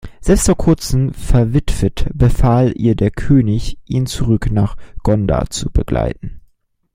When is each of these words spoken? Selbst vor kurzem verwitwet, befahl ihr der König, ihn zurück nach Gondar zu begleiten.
Selbst 0.19 0.47
vor 0.47 0.57
kurzem 0.57 1.13
verwitwet, 1.13 2.07
befahl 2.15 2.73
ihr 2.75 2.95
der 2.95 3.11
König, 3.11 3.77
ihn 3.85 4.07
zurück 4.07 4.51
nach 4.51 4.75
Gondar 5.03 5.51
zu 5.51 5.69
begleiten. 5.69 6.41